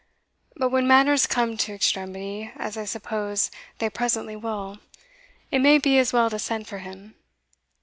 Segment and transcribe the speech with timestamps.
[0.55, 4.79] But when matters come to extremity, as I suppose they presently will
[5.51, 7.13] it may be as well to send for him.